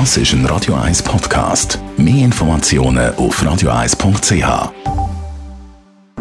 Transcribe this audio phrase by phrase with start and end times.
[0.00, 1.78] Das ist ein Radio 1 Podcast.
[1.96, 4.72] Mehr Informationen auf radio1.ch.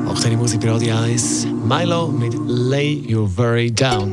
[0.07, 1.47] Aktuelle Musik bei Radio 1.
[1.67, 4.11] Milo mit Lay Your Worry Down.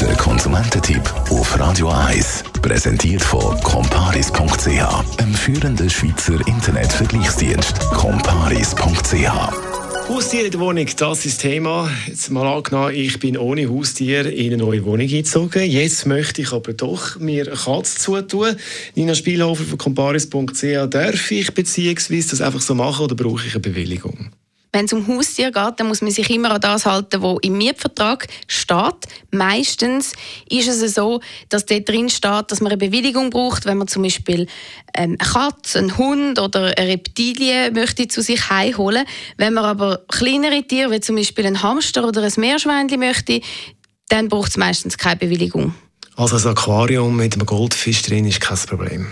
[0.00, 2.44] Der Konsumententipp auf Radio 1.
[2.62, 7.78] Präsentiert von comparis.ch, einem führenden Schweizer Internetvergleichsdienst.
[7.90, 9.71] comparis.ch
[10.12, 11.90] Haustier in der Wohnung, das ist das Thema.
[12.06, 15.62] Jetzt mal angenommen, ich bin ohne Haustier in eine neue Wohnung eingezogen.
[15.62, 18.56] Jetzt möchte ich aber doch mir eine Katze zutun.
[18.94, 23.60] Nina Spielhofer von comparis.ch, darf ich beziehungsweise das einfach so machen oder brauche ich eine
[23.60, 24.30] Bewilligung?
[24.72, 27.58] Wenn es um Haustier geht, dann muss man sich immer an das halten, was im
[27.58, 29.06] Mietvertrag steht.
[29.30, 30.14] Meistens
[30.48, 34.02] ist es so, dass dort drin steht, dass man eine Bewilligung braucht, wenn man zum
[34.02, 34.46] Beispiel
[34.94, 39.04] ähm, eine Katze, einen Hund oder eine Reptilie möchte zu sich heimholen.
[39.36, 43.42] Wenn man aber kleinere Tiere, wie zum Beispiel ein Hamster oder ein Meerschweinchen möchte,
[44.08, 45.74] dann braucht es meistens keine Bewilligung.
[46.16, 49.06] Also ein Aquarium mit einem Goldfisch drin ist kein Problem.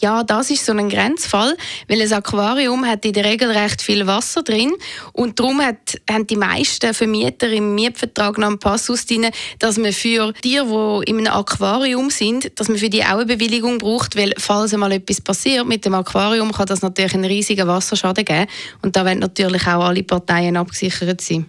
[0.00, 1.56] Ja, das ist so ein Grenzfall,
[1.86, 4.72] weil ein Aquarium hat in der Regel recht viel Wasser drin
[5.12, 9.28] und darum hat, haben die meisten Vermieter im Mietvertrag noch einen Passus drin,
[9.60, 13.26] dass man für Tiere, die in einem Aquarium sind, dass man für die auch eine
[13.26, 17.68] Bewilligung braucht, weil falls einmal etwas passiert mit dem Aquarium, kann das natürlich einen riesigen
[17.68, 18.46] Wasserschaden geben
[18.82, 21.46] und da werden natürlich auch alle Parteien abgesichert sein.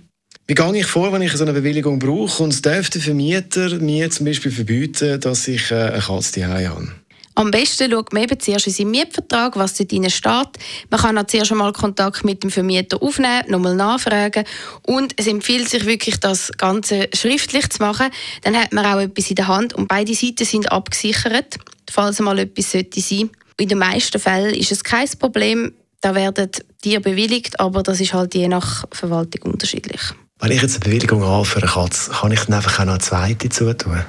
[0.47, 4.11] Wie gehe ich vor, wenn ich so eine Bewilligung brauche und darf der Vermieter mir
[4.11, 6.91] zum Beispiel verbieten, dass ich äh, eine Katze zu Hause habe?
[7.37, 10.49] Am besten schaut man eben zuerst in seinen Mietvertrag, was dort drin steht.
[10.89, 14.45] Man kann auch zuerst einmal Kontakt mit dem Vermieter aufnehmen, nochmal nachfragen.
[14.83, 18.07] Und es empfiehlt sich wirklich, das Ganze schriftlich zu machen.
[18.43, 21.57] Dann hat man auch etwas in der Hand und beide Seiten sind abgesichert,
[21.91, 23.29] falls einmal etwas sollte sein.
[23.57, 25.73] In den meisten Fällen ist es kein Problem.
[25.99, 26.49] Da werden
[26.83, 30.01] die bewilligt, aber das ist halt je nach Verwaltung unterschiedlich.
[30.39, 33.49] Wenn ich jetzt eine Bewilligung eine Katze, kann ich dann einfach auch noch eine zweite
[33.49, 34.03] zutun?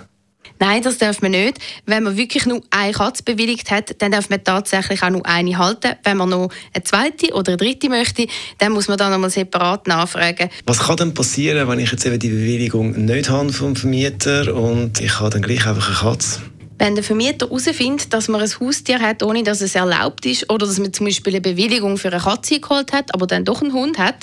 [0.58, 1.58] Nein, das darf man nicht.
[1.84, 5.58] Wenn man wirklich nur eine Katze bewilligt hat, dann darf man tatsächlich auch nur eine
[5.58, 5.92] halten.
[6.02, 8.26] Wenn man noch eine zweite oder eine dritte möchte,
[8.58, 10.48] dann muss man dann nochmal separat nachfragen.
[10.66, 15.00] Was kann denn passieren, wenn ich jetzt eben die Bewilligung nicht habe vom Vermieter und
[15.00, 16.40] ich habe dann gleich einfach eine Katze?
[16.78, 20.66] Wenn der Vermieter herausfindet, dass man ein Haustier hat, ohne dass es erlaubt ist, oder
[20.66, 23.72] dass man zum Beispiel eine Bewilligung für eine Katze geholt hat, aber dann doch einen
[23.72, 24.16] Hund hat,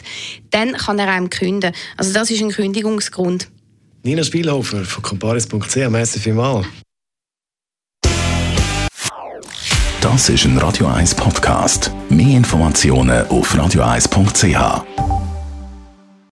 [0.52, 1.76] dann kann er einem kündigen.
[1.98, 3.48] Also das ist ein Kündigungsgrund.
[4.06, 6.66] Nina Spielhofer von comparis.ch, merci vielmals.
[10.02, 11.90] Das ist ein Radio 1 Podcast.
[12.10, 15.13] Mehr Informationen auf radio1.ch.